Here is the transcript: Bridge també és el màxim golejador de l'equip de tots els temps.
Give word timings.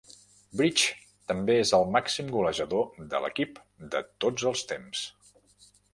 Bridge 0.59 0.87
també 1.31 1.57
és 1.65 1.73
el 1.79 1.85
màxim 1.97 2.31
golejador 2.37 2.89
de 3.13 3.21
l'equip 3.27 3.61
de 3.97 4.03
tots 4.27 4.49
els 4.53 4.65
temps. 4.73 5.05